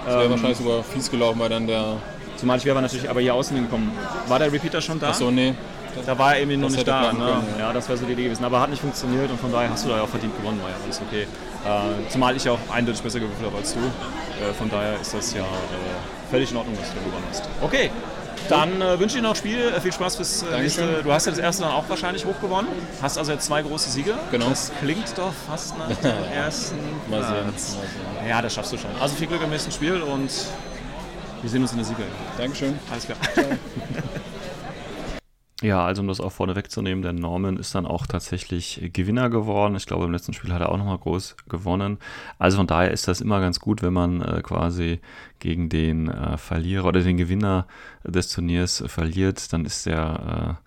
[0.04, 1.96] Das wäre ähm, wahrscheinlich sogar fies gelaufen, weil dann der...
[2.36, 3.90] Zumal ich wäre natürlich aber hier außen hingekommen.
[4.28, 5.10] War der Repeater schon da?
[5.10, 5.54] Achso, nee.
[6.06, 7.12] Da war er irgendwie noch nicht da.
[7.12, 7.18] Ne?
[7.18, 8.44] können, Ja, das wäre so die Idee gewesen.
[8.44, 10.70] Aber hat nicht funktioniert und von daher hast du da ja auch verdient gewonnen, war
[10.70, 11.26] ja alles okay.
[11.64, 13.80] Äh, zumal ich ja auch eindeutig besser gewürfelt habe als du.
[13.80, 17.44] Äh, von daher ist das ja äh, völlig in Ordnung, dass du gewonnen hast.
[17.60, 17.90] Okay.
[18.48, 21.02] Dann äh, wünsche ich dir noch Spiel, viel Spaß fürs äh, nächste.
[21.02, 22.70] Du hast ja das erste dann auch wahrscheinlich hochgewonnen.
[23.02, 24.14] Hast also jetzt zwei große Siege.
[24.30, 24.48] Genau.
[24.48, 26.76] Das klingt doch fast nach dem ersten
[27.08, 27.44] Mal sehen.
[27.44, 28.28] Mal sehen.
[28.28, 28.90] Ja, das schaffst du schon.
[28.98, 30.30] Also viel Glück im nächsten Spiel und
[31.42, 32.04] wir sehen uns in der Sieger.
[32.38, 32.78] Dankeschön.
[32.90, 33.18] Alles klar.
[35.62, 39.76] Ja, also um das auch vorne wegzunehmen, der Norman ist dann auch tatsächlich Gewinner geworden.
[39.76, 41.98] Ich glaube, im letzten Spiel hat er auch nochmal groß gewonnen.
[42.38, 45.00] Also von daher ist das immer ganz gut, wenn man äh, quasi
[45.38, 47.66] gegen den äh, Verlierer oder den Gewinner
[48.04, 50.58] des Turniers äh, verliert, dann ist der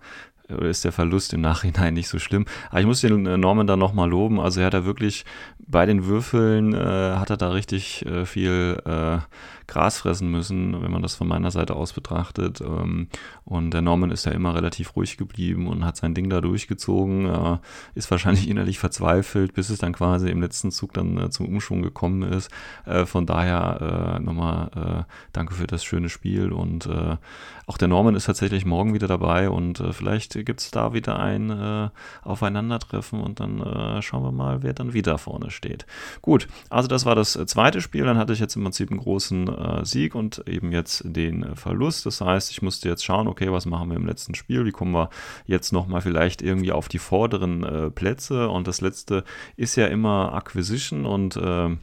[0.48, 2.44] äh, oder ist der Verlust im Nachhinein nicht so schlimm.
[2.70, 4.38] Aber ich muss den äh, Norman dann nochmal loben.
[4.38, 5.24] Also er hat da wirklich
[5.66, 9.18] bei den Würfeln äh, hat er da richtig äh, viel äh,
[9.66, 12.60] Gras fressen müssen, wenn man das von meiner Seite aus betrachtet.
[12.60, 13.08] Ähm,
[13.44, 17.26] und der Norman ist ja immer relativ ruhig geblieben und hat sein Ding da durchgezogen,
[17.26, 17.58] äh,
[17.94, 21.82] ist wahrscheinlich innerlich verzweifelt, bis es dann quasi im letzten Zug dann äh, zum Umschwung
[21.82, 22.50] gekommen ist.
[22.84, 26.88] Äh, von daher nochmal danke für das schöne Spiel und
[27.66, 31.90] auch der Norman ist tatsächlich morgen wieder dabei und vielleicht gibt es da wieder ein
[32.22, 35.86] Aufeinandertreffen und dann schauen wir mal, wer dann wieder vorne steht.
[36.20, 38.04] Gut, also das war das äh, zweite Spiel.
[38.04, 41.56] Dann hatte ich jetzt im Prinzip einen großen äh, Sieg und eben jetzt den äh,
[41.56, 42.06] Verlust.
[42.06, 44.64] Das heißt, ich musste jetzt schauen, okay, was machen wir im letzten Spiel?
[44.64, 45.10] Wie kommen wir
[45.46, 48.48] jetzt nochmal vielleicht irgendwie auf die vorderen äh, Plätze?
[48.48, 49.24] Und das letzte
[49.56, 51.76] ist ja immer Acquisition und äh,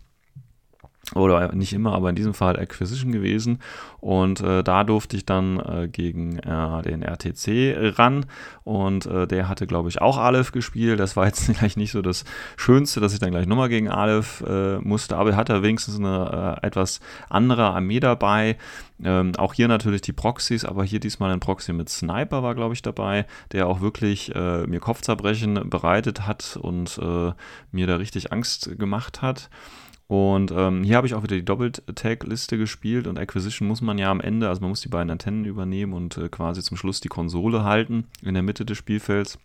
[1.13, 3.59] oder nicht immer, aber in diesem Fall Acquisition gewesen.
[3.99, 8.25] Und äh, da durfte ich dann äh, gegen äh, den RTC ran.
[8.63, 10.99] Und äh, der hatte, glaube ich, auch Aleph gespielt.
[10.99, 12.23] Das war jetzt gleich nicht so das
[12.55, 15.17] Schönste, dass ich dann gleich nochmal gegen Aleph äh, musste.
[15.17, 18.57] Aber er hatte wenigstens eine äh, etwas andere Armee dabei.
[19.03, 22.73] Ähm, auch hier natürlich die Proxys, aber hier diesmal ein Proxy mit Sniper war, glaube
[22.73, 26.99] ich, dabei, der auch wirklich mir Kopfzerbrechen bereitet hat und
[27.71, 29.49] mir da richtig Angst gemacht hat.
[30.11, 34.11] Und ähm, hier habe ich auch wieder die Double-Tag-Liste gespielt und Acquisition muss man ja
[34.11, 37.07] am Ende, also man muss die beiden Antennen übernehmen und äh, quasi zum Schluss die
[37.07, 39.39] Konsole halten in der Mitte des Spielfelds.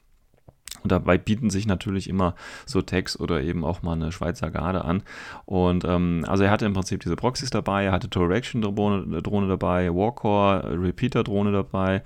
[0.83, 2.35] Und dabei bieten sich natürlich immer
[2.65, 5.03] so Tags oder eben auch mal eine Schweizer Garde an.
[5.45, 9.89] Und ähm, also er hatte im Prinzip diese Proxys dabei, er hatte Tour-Action-Drohne Drohne dabei,
[9.93, 12.03] Warcore, Repeater-Drohne dabei,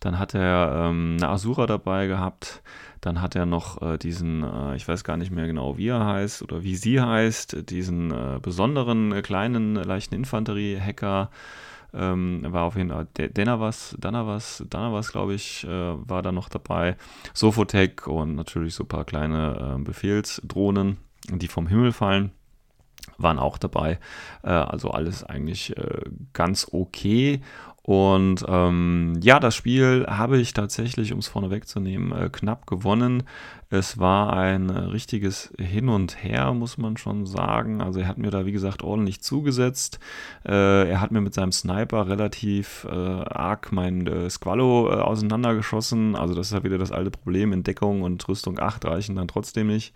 [0.00, 2.62] dann hat er ähm, eine Asura dabei gehabt,
[3.00, 6.04] dann hat er noch äh, diesen, äh, ich weiß gar nicht mehr genau, wie er
[6.04, 11.30] heißt oder wie sie heißt, diesen äh, besonderen äh, kleinen, leichten Infanterie-Hacker.
[11.94, 16.96] Ähm, war auf jeden Fall Danavas, Danavas, Danavas, glaube ich, äh, war da noch dabei.
[17.32, 20.98] Sofotec und natürlich so ein paar kleine äh, Befehlsdrohnen,
[21.30, 22.32] die vom Himmel fallen
[23.18, 23.98] waren auch dabei.
[24.42, 27.40] Äh, also alles eigentlich äh, ganz okay.
[27.88, 33.22] Und ähm, ja, das Spiel habe ich tatsächlich, um es vorne wegzunehmen, äh, knapp gewonnen.
[33.70, 37.80] Es war ein äh, richtiges Hin und Her, muss man schon sagen.
[37.80, 40.00] Also er hat mir da, wie gesagt, ordentlich zugesetzt.
[40.44, 46.14] Äh, er hat mir mit seinem Sniper relativ äh, arg mein äh, Squallow äh, auseinandergeschossen.
[46.14, 47.54] Also das ist halt wieder das alte Problem.
[47.54, 49.94] Entdeckung und Rüstung 8 reichen dann trotzdem nicht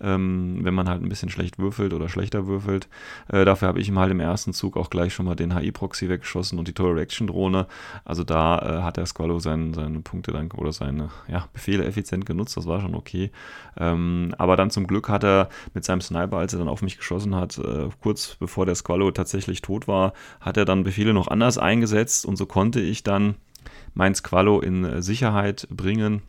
[0.00, 2.88] ähm, wenn man halt ein bisschen schlecht würfelt oder schlechter würfelt.
[3.28, 6.08] Äh, dafür habe ich ihm halt im ersten Zug auch gleich schon mal den HI-Proxy
[6.08, 7.66] weggeschossen und die Total Reaction Drohne.
[8.04, 12.26] Also da äh, hat der Squallow seine, seine Punkte dann oder seine ja, Befehle effizient
[12.26, 13.30] genutzt, das war schon okay.
[13.76, 16.96] Ähm, aber dann zum Glück hat er mit seinem Sniper, als er dann auf mich
[16.96, 21.28] geschossen hat, äh, kurz bevor der Squallow tatsächlich tot war, hat er dann Befehle noch
[21.28, 23.36] anders eingesetzt und so konnte ich dann
[23.94, 26.22] mein Squallow in äh, Sicherheit bringen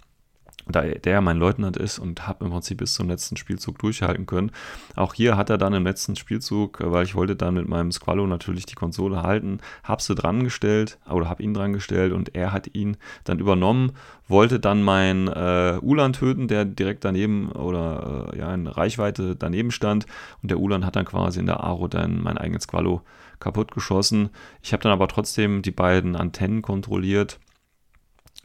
[0.67, 4.51] da der mein Leutnant ist und habe im Prinzip bis zum letzten Spielzug durchhalten können.
[4.95, 7.91] Auch hier hat er dann im letzten Spielzug, äh, weil ich wollte dann mit meinem
[7.91, 12.36] Squallow natürlich die Konsole halten, habe sie dran gestellt oder habe ihn dran gestellt und
[12.36, 13.91] er hat ihn dann übernommen,
[14.28, 19.71] wollte dann meinen äh, Ulan töten, der direkt daneben oder äh, ja in Reichweite daneben
[19.71, 20.06] stand
[20.41, 23.01] und der Ulan hat dann quasi in der Aro dann mein eigenes Squallow
[23.39, 24.30] kaputt geschossen.
[24.63, 27.39] Ich habe dann aber trotzdem die beiden Antennen kontrolliert,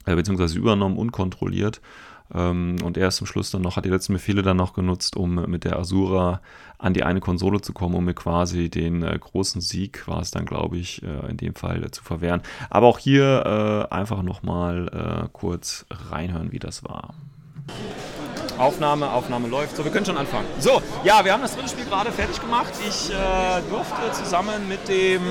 [0.05, 1.81] äh, beziehungsweise übernommen und kontrolliert
[2.35, 5.35] ähm, und erst zum Schluss dann noch, hat die letzten Befehle dann noch genutzt, um
[5.47, 6.41] mit der Asura
[6.79, 10.31] an die eine Konsole zu kommen, um mir quasi den äh, großen Sieg, war es
[10.31, 12.43] dann, glaube ich, äh, in dem Fall äh, zu verwehren.
[12.71, 17.15] Aber auch hier äh, einfach nochmal äh, kurz reinhören, wie das war.
[18.59, 19.77] Aufnahme, Aufnahme läuft.
[19.77, 20.47] So, wir können schon anfangen.
[20.59, 22.73] So, ja, wir haben das dritte Spiel gerade fertig gemacht.
[22.87, 23.15] Ich äh,
[23.71, 25.23] durfte zusammen mit dem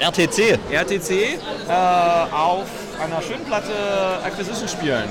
[0.00, 0.58] RTC.
[0.70, 1.72] RTC äh,
[2.32, 2.66] auf
[3.00, 3.72] einer schönen Platte
[4.24, 5.08] Acquisition spielen.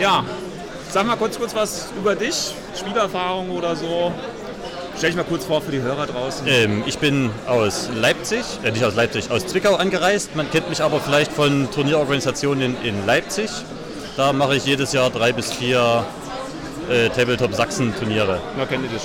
[0.00, 0.24] Ja,
[0.90, 4.12] sag mal kurz kurz was über dich, Spielerfahrung oder so.
[4.96, 6.46] Stell dich mal kurz vor für die Hörer draußen.
[6.46, 10.36] Ähm, ich bin aus Leipzig, äh, nicht aus Leipzig, aus Zwickau angereist.
[10.36, 13.50] Man kennt mich aber vielleicht von Turnierorganisationen in Leipzig.
[14.16, 16.04] Da mache ich jedes Jahr drei bis vier
[16.90, 18.40] äh, Tabletop Sachsen Turniere.
[18.56, 19.02] Da kennt ihr dich.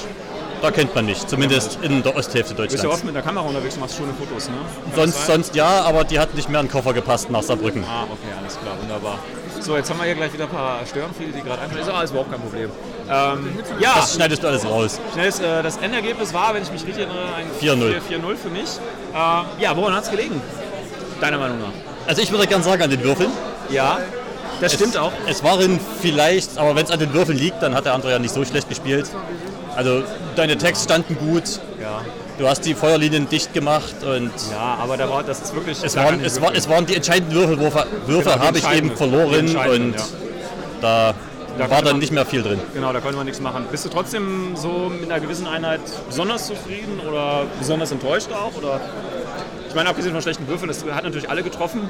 [0.61, 2.95] Da kennt man mich, zumindest in der Osthälfte Du bist ja Deutschlands.
[2.97, 4.55] oft mit der Kamera unterwegs und machst schöne Fotos, ne?
[4.55, 7.83] Kann Sonst, sonst ja, aber die hat nicht mehr in den Koffer gepasst nach Saarbrücken.
[7.83, 9.19] Ah, okay, alles klar, wunderbar.
[9.59, 11.81] So, jetzt haben wir hier gleich wieder ein paar Störenfriede, die gerade einfallen.
[11.81, 12.69] Ist alles überhaupt kein Problem.
[13.09, 14.99] Ähm, ja, Das schneidest du alles raus.
[15.13, 18.01] schnelles, äh, das Endergebnis war, wenn ich mich richtig erinnere, ein 4-0.
[18.09, 18.69] 4-0 für mich.
[19.13, 20.41] Äh, ja, woran hat es gelegen?
[21.21, 21.71] Deiner Meinung nach?
[22.07, 23.31] Also ich würde gern sagen an den Würfeln.
[23.69, 23.99] Ja,
[24.61, 25.11] das stimmt es, auch.
[25.27, 28.19] Es waren vielleicht, aber wenn es an den Würfeln liegt, dann hat der andere ja
[28.19, 29.07] nicht so schlecht gespielt.
[29.75, 30.03] Also
[30.35, 31.43] deine Texte standen gut,
[31.81, 32.01] Ja,
[32.39, 35.83] du hast die Feuerlinien dicht gemacht und ja aber da war, das ist wirklich.
[35.83, 38.95] es, waren, es, war, es waren die entscheidenden Würfel, Würfe, Würfe Genau, habe ich eben
[38.95, 40.01] verloren und ja.
[40.81, 41.13] da,
[41.57, 42.59] Da war dann man- nicht mehr viel drin.
[42.73, 43.65] Genau, da konnte man nichts machen.
[43.69, 48.55] Bist du trotzdem so mit einer gewissen Einheit besonders zufrieden oder besonders enttäuscht auch?
[48.57, 48.79] Oder?
[49.67, 51.89] Ich meine, abgesehen von schlechten Würfeln, das hat natürlich alle getroffen.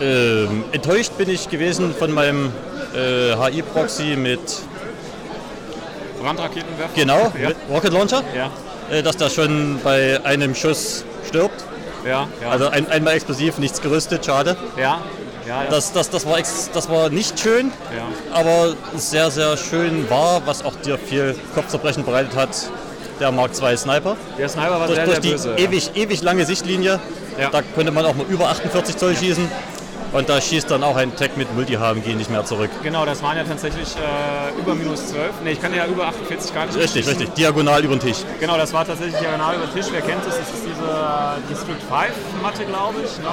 [0.00, 2.50] Ähm, enttäuscht bin ich gewesen von meinem
[2.94, 4.40] äh, HI-Proxy mit,
[6.22, 6.94] Brandraketenwerfer.
[6.94, 7.50] genau, Ja.
[7.70, 8.50] Rocket Launcher, Ja,
[8.90, 11.64] äh, dass der schon bei einem Schuss stirbt.
[12.06, 12.50] ja, ja.
[12.50, 14.56] Also ein, einmal explosiv, nichts gerüstet, schade.
[14.76, 15.00] ja,
[15.46, 15.70] ja, ja.
[15.70, 18.36] Das, das, das, war ex, das war nicht schön, ja.
[18.38, 22.50] aber sehr, sehr schön war, was auch dir viel Kopfzerbrechen bereitet hat,
[23.18, 24.16] der Mark II Sniper.
[24.38, 25.54] Der Sniper war Durch, sehr, durch sehr die böse.
[25.58, 27.00] ewig, ewig lange Sichtlinie,
[27.50, 29.48] da konnte man auch mal über 48 Zoll schießen.
[30.12, 32.68] Und da schießt dann auch ein Tag mit Multi-HMG nicht mehr zurück.
[32.82, 35.40] Genau, das waren ja tatsächlich äh, über minus 12.
[35.42, 37.30] Ne, ich kann ja über 48 gar nicht Richtig, richtig.
[37.30, 38.18] Diagonal über den Tisch.
[38.38, 39.86] Genau, das war tatsächlich diagonal über den Tisch.
[39.90, 40.36] Wer kennt es?
[40.36, 43.18] Das ist diese District 5 Matte, glaube ich.
[43.22, 43.30] Ne?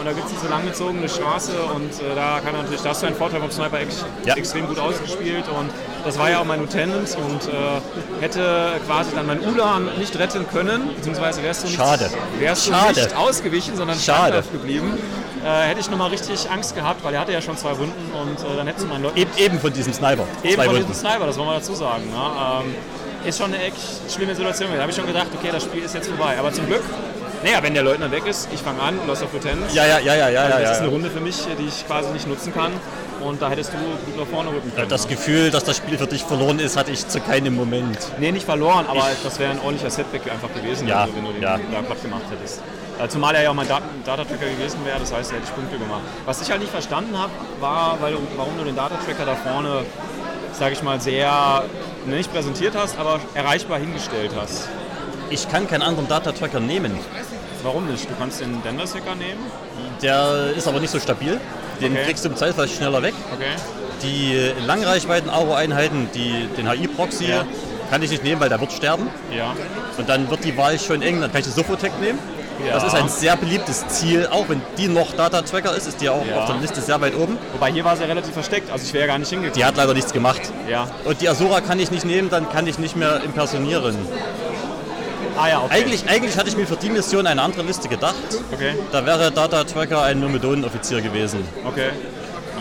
[0.00, 3.06] Und da gibt es diese langgezogene Straße und äh, da kann natürlich, da hast du
[3.06, 4.34] einen Vorteil vom Sniper ex Ja.
[4.34, 5.70] extrem gut ausgespielt und
[6.04, 10.46] das war ja auch mein Lieutenant und äh, hätte quasi dann mein Ulan nicht retten
[10.48, 12.10] können, beziehungsweise wärst du nicht, Schade.
[12.38, 12.94] Wärst du Schade.
[13.00, 14.18] nicht ausgewichen, sondern Schade.
[14.42, 14.98] standhaft geblieben.
[15.44, 18.38] Äh, hätte ich nochmal richtig Angst gehabt, weil er hatte ja schon zwei Wunden und
[18.40, 20.24] äh, dann hättest du meinen Leuten Eben, eben von diesem Sniper.
[20.42, 20.88] Eben Zwei von Wunden.
[20.88, 22.04] diesem Sniper, das wollen wir dazu sagen.
[22.10, 22.64] Ne?
[22.64, 22.74] Ähm,
[23.26, 23.76] ist schon eine echt
[24.12, 24.68] schlimme Situation.
[24.74, 26.38] Da habe ich schon gedacht, okay, das Spiel ist jetzt vorbei.
[26.38, 26.82] Aber zum Glück,
[27.42, 29.72] naja, wenn der Leutnant weg ist, ich fange an, Lost of Lieutenant.
[29.72, 30.40] Ja, ja, ja, ja, ja.
[30.42, 30.92] also das ja, ist eine ja.
[30.92, 32.72] Runde für mich, die ich quasi nicht nutzen kann.
[33.22, 34.88] Und da hättest du gut nach vorne rücken können.
[34.88, 35.14] Das ne?
[35.14, 37.98] Gefühl, dass das Spiel für dich verloren ist, hatte ich zu keinem Moment.
[38.18, 41.42] Nee, nicht verloren, aber das wäre ein ordentlicher Setback einfach gewesen, Ja, wenn du den
[41.42, 41.58] ja.
[41.72, 42.60] da platt gemacht hättest.
[43.02, 45.54] Äh, Zumal er ja auch mein Dat- Data-Tracker gewesen wäre, das heißt, er hätte ich
[45.54, 46.02] Punkte gemacht.
[46.26, 49.84] Was ich halt nicht verstanden habe, war, weil, du- warum du den Data-Tracker da vorne,
[50.52, 51.64] sage ich mal, sehr
[52.06, 54.68] nicht präsentiert hast, aber erreichbar hingestellt hast.
[55.30, 56.98] Ich kann keinen anderen Data-Tracker nehmen.
[57.62, 58.08] Warum nicht?
[58.08, 59.40] Du kannst den Denver-Sticker nehmen.
[60.02, 61.38] Der ist aber nicht so stabil.
[61.80, 62.04] Den Okay.
[62.06, 63.14] kriegst du im Zweifel schneller weg.
[63.34, 63.54] Okay.
[64.02, 67.44] Die Langreichweiten-Aro-Einheiten, die, den HI-Proxy, Ja.
[67.90, 69.08] kann ich nicht nehmen, weil der wird sterben.
[69.36, 69.54] Ja.
[69.98, 71.20] Und dann wird die Wahl schon eng.
[71.20, 72.18] Dann kann ich den Sofotec nehmen.
[72.66, 72.74] Ja.
[72.74, 74.28] Das ist ein sehr beliebtes Ziel.
[74.30, 76.40] Auch wenn die noch Data-Tracker ist, ist die auch Ja.
[76.40, 77.38] auf der Liste sehr weit oben.
[77.52, 79.54] Wobei hier war sie relativ versteckt, also ich wäre ja gar nicht hingekommen.
[79.58, 80.40] Die hat leider nichts gemacht.
[80.68, 80.86] Ja.
[81.04, 83.96] Und die Asura kann ich nicht nehmen, dann kann ich nicht mehr impersonieren.
[85.38, 85.74] Ah ja, okay.
[85.82, 88.14] Eigentlich, eigentlich hatte ich mir für die Mission eine andere Liste gedacht.
[88.52, 88.74] Okay.
[88.92, 91.46] Da wäre Data Tracker ein Myrmidon-Offizier gewesen.
[91.66, 91.90] Okay.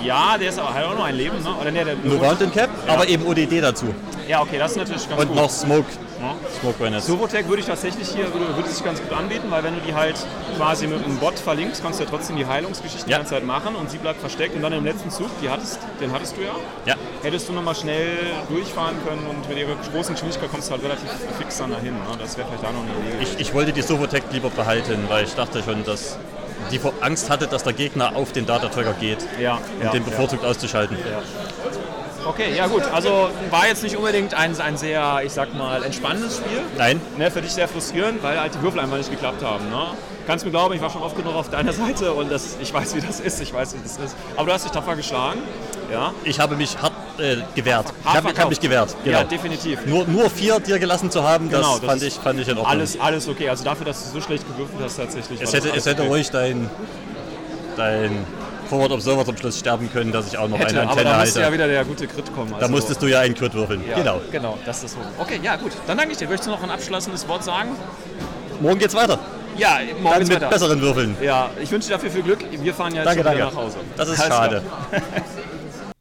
[0.03, 1.49] Ja, der ist aber hat auch noch ein Leben, ne?
[1.59, 2.93] Oder nee, der Nur Mountain Cap, Ja.
[2.93, 3.93] aber eben ODD dazu.
[4.29, 5.35] Ja, okay, das ist natürlich ganz Und gut.
[5.35, 5.87] noch Smoke.
[6.21, 6.35] Ja.
[6.59, 7.05] Smoke Grenades.
[7.07, 9.93] Sovotec würde ich tatsächlich hier, würde, würde sich ganz gut anbieten, weil wenn du die
[9.93, 10.15] halt
[10.57, 13.17] quasi mit einem Bot verlinkst, kannst du ja trotzdem die Heilungsgeschichten Ja.
[13.17, 15.79] die ganze Zeit machen und sie bleibt versteckt und dann im letzten Zug, die hattest,
[16.01, 16.55] den hattest du ja,
[16.85, 16.95] Ja.
[17.23, 18.17] hättest du nochmal schnell
[18.49, 21.93] durchfahren können und mit ihrer großen Geschwindigkeit kommst du halt relativ fix dann dahin.
[21.93, 22.01] Ne?
[22.19, 23.23] Das wäre vielleicht da noch eine Idee.
[23.23, 26.17] Ich, ich wollte die Sovotec lieber behalten, weil ich dachte schon, dass
[26.71, 30.03] die Angst hatte, dass der Gegner auf den Data Tracker geht, ja, um ja, den
[30.03, 30.97] bevorzugt auszuschalten.
[32.25, 32.83] Okay, ja gut.
[32.91, 36.61] Also war jetzt nicht unbedingt ein, ein sehr, ich sag mal, entspannendes Spiel.
[36.77, 39.69] Nein, Ne, für dich sehr frustrierend, weil halt die Würfel einfach nicht geklappt haben.
[39.69, 39.87] Ne?
[40.27, 42.95] Kannst mir glauben, ich war schon oft genug auf deiner Seite und das, ich weiß,
[42.95, 43.41] wie das ist.
[43.41, 44.15] Ich weiß, wie das ist.
[44.35, 45.41] Aber du hast dich tapfer geschlagen.
[45.91, 47.55] Ja, ich habe mich hart äh, gewehrt.
[47.55, 48.49] Ich Hart habe ich hab verkauft.
[48.49, 48.95] mich gewehrt.
[49.03, 49.17] Genau.
[49.17, 49.85] ja definitiv.
[49.87, 52.57] nur, nur vier dir gelassen zu haben, das, Genau, das fand, ich, fand ich in
[52.57, 52.67] Ordnung.
[52.71, 53.49] Alles, alles okay.
[53.49, 55.41] Also dafür, dass du so schlecht gewürfelt hast, tatsächlich.
[55.41, 56.11] es hätte, es hätte okay.
[56.11, 56.69] ruhig dein,
[57.75, 58.25] dein
[58.69, 61.11] Forward Observer zum Schluss sterben können, dass ich auch noch Hätte, eine aber Antenne da
[61.17, 61.25] halte.
[61.25, 62.51] musste ja wieder der gute Crit kommen.
[62.51, 63.81] da Also, musstest du ja einen Crit würfeln.
[63.89, 64.21] ja, Genau.
[64.31, 64.99] Genau, das ist so.
[65.17, 65.71] Okay, ja gut.
[65.87, 66.27] Dann danke ich dir.
[66.27, 67.69] Möchtest du noch ein abschließendes Wort sagen?
[68.61, 69.17] Morgen geht's weiter.
[69.57, 70.47] Ja, morgen Dann mit weiter.
[70.49, 71.17] besseren Würfeln.
[71.21, 72.39] Ja, ich wünsche dir dafür viel Glück.
[72.49, 73.43] Wir fahren ja jetzt Danke, danke.
[73.43, 73.77] nach Hause.
[73.97, 74.61] Das ist Alles schade.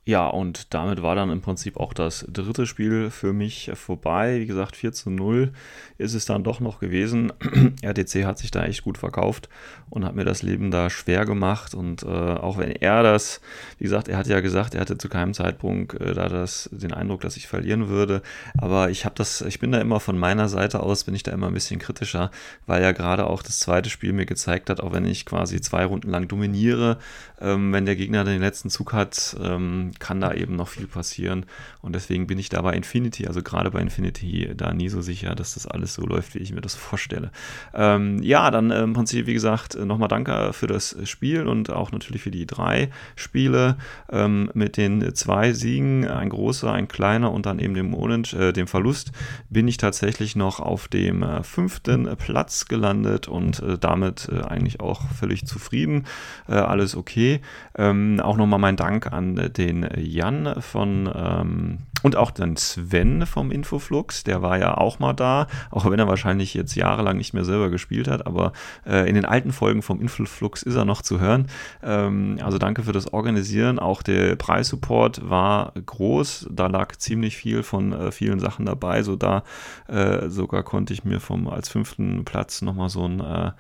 [0.09, 4.41] Ja, und damit war dann im Prinzip auch das dritte Spiel für mich vorbei.
[4.41, 5.53] Wie gesagt, 4 zu 0
[5.99, 7.31] ist es dann doch noch gewesen.
[7.83, 9.51] RTC hat sich da echt gut verkauft
[9.91, 11.75] und hat mir das Leben da schwer gemacht.
[11.75, 13.43] Und äh, auch wenn er das,
[13.77, 16.95] wie gesagt, er hat ja gesagt, er hatte zu keinem Zeitpunkt äh, da das, den
[16.95, 18.23] Eindruck, dass ich verlieren würde.
[18.57, 21.33] Aber ich habe das, ich bin da immer von meiner Seite aus, bin ich da
[21.33, 22.31] immer ein bisschen kritischer,
[22.65, 25.85] weil ja gerade auch das zweite Spiel mir gezeigt hat, auch wenn ich quasi zwei
[25.85, 26.97] Runden lang dominiere,
[27.41, 31.47] ähm, wenn der Gegner den letzten Zug hat, ähm, kann da eben noch viel passieren.
[31.83, 35.35] Und deswegen bin ich da bei Infinity, also gerade bei Infinity, da nie so sicher,
[35.35, 37.31] dass das alles so läuft, wie ich mir das vorstelle.
[37.75, 41.93] Ähm, ja, dann äh, im Prinzip, wie gesagt, nochmal danke für das Spiel und auch
[41.93, 43.77] natürlich für die drei Spiele
[44.11, 48.53] ähm, mit den zwei Siegen, ein großer, ein kleiner und dann eben dem, Unent äh,
[48.53, 49.13] dem Verlust,
[49.51, 54.81] bin ich tatsächlich noch auf dem äh, fünften Platz gelandet und äh, damit äh, eigentlich
[54.81, 56.07] auch völlig zufrieden.
[56.49, 57.28] Äh, alles okay.
[57.77, 63.51] Ähm, auch nochmal mein Dank an den Jan von ähm, und auch dann Sven vom
[63.51, 67.45] Infoflux, der war ja auch mal da, auch wenn er wahrscheinlich jetzt jahrelang nicht mehr
[67.45, 68.53] selber gespielt hat, aber
[68.87, 71.49] äh, in den alten Folgen vom Infoflux ist er noch zu hören.
[71.83, 73.79] Ähm, also danke für das Organisieren.
[73.79, 79.17] Auch der Preissupport war groß, da lag ziemlich viel von äh, vielen Sachen dabei, so
[79.17, 79.43] da
[79.89, 83.53] äh, sogar konnte ich mir vom als fünften Platz nochmal so ein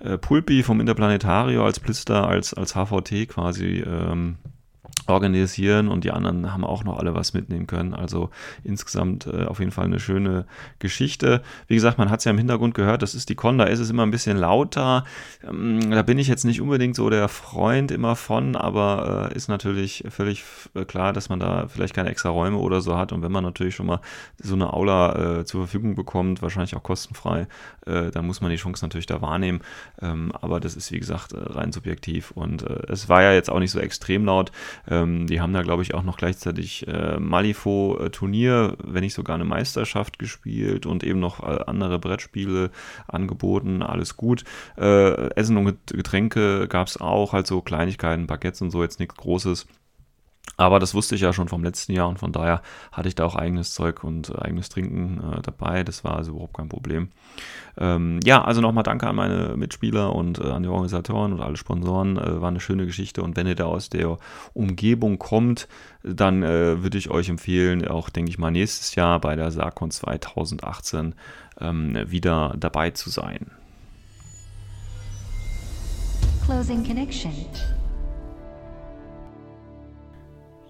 [0.00, 4.36] äh, Pulpi vom Interplanetario als Blister, als, als HVT quasi ähm,
[5.08, 7.94] organisieren und die anderen haben auch noch alle was mitnehmen können.
[7.94, 8.30] Also
[8.62, 10.44] insgesamt äh, auf jeden Fall eine schöne
[10.78, 11.42] Geschichte.
[11.66, 13.80] Wie gesagt, man hat es ja im Hintergrund gehört, das ist die Con, da ist
[13.80, 15.04] es immer ein bisschen lauter.
[15.48, 19.48] Ähm, da bin ich jetzt nicht unbedingt so der Freund immer von, aber äh, ist
[19.48, 20.44] natürlich völlig
[20.74, 23.12] äh, klar, dass man da vielleicht keine extra Räume oder so hat.
[23.12, 24.00] Und wenn man natürlich schon mal
[24.38, 27.46] so eine Aula äh, zur Verfügung bekommt, wahrscheinlich auch kostenfrei,
[27.86, 29.60] äh, dann muss man die Chance natürlich da wahrnehmen.
[30.02, 33.58] Ähm, aber das ist wie gesagt äh, rein subjektiv und es war ja jetzt auch
[33.58, 34.52] nicht so extrem laut.
[35.02, 39.44] Ähm, die haben da, glaube ich, auch noch gleichzeitig äh, Malifaux-Turnier, wenn nicht sogar eine
[39.44, 42.70] Meisterschaft gespielt und eben noch äh, andere Brettspiele
[43.06, 43.82] angeboten.
[43.82, 44.44] Alles gut.
[44.76, 49.16] Äh, Essen und Getränke gab es auch, halt so Kleinigkeiten, Baguettes und so, jetzt nichts
[49.16, 49.66] Großes.
[50.56, 53.24] Aber das wusste ich ja schon vom letzten Jahr und von daher hatte ich da
[53.24, 55.84] auch eigenes Zeug und äh, eigenes Trinken äh, dabei.
[55.84, 57.10] Das war also überhaupt kein Problem.
[57.76, 61.56] Ähm, ja, also nochmal danke an meine Mitspieler und äh, an die Organisatoren und alle
[61.56, 62.16] Sponsoren.
[62.16, 64.18] Äh, war eine schöne Geschichte und wenn ihr da aus der
[64.52, 65.68] Umgebung kommt,
[66.02, 69.90] dann äh, würde ich euch empfehlen, auch denke ich mal nächstes Jahr bei der Sarkon
[69.90, 71.14] 2018
[71.60, 73.50] ähm, wieder dabei zu sein.
[76.44, 77.32] Closing connection.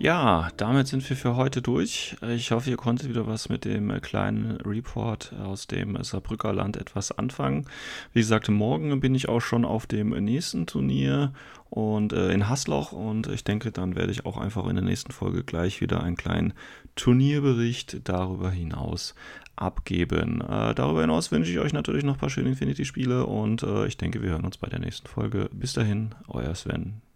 [0.00, 2.16] Ja, damit sind wir für heute durch.
[2.22, 7.10] Ich hoffe, ihr konntet wieder was mit dem kleinen Report aus dem Saarbrücker Land etwas
[7.10, 7.66] anfangen.
[8.12, 11.32] Wie gesagt, morgen bin ich auch schon auf dem nächsten Turnier
[11.68, 15.10] und äh, in Hasloch und ich denke, dann werde ich auch einfach in der nächsten
[15.10, 16.52] Folge gleich wieder einen kleinen
[16.94, 19.16] Turnierbericht darüber hinaus
[19.56, 20.42] abgeben.
[20.42, 23.96] Äh, darüber hinaus wünsche ich euch natürlich noch ein paar schöne Infinity-Spiele und äh, ich
[23.96, 25.50] denke, wir hören uns bei der nächsten Folge.
[25.52, 27.07] Bis dahin, euer Sven.